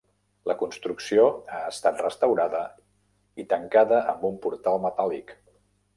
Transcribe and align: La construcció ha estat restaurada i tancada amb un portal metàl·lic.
La 0.51 0.53
construcció 0.61 1.25
ha 1.57 1.59
estat 1.73 2.01
restaurada 2.05 2.63
i 3.45 3.45
tancada 3.53 4.01
amb 4.15 4.29
un 4.31 4.41
portal 4.47 4.83
metàl·lic. 4.87 5.37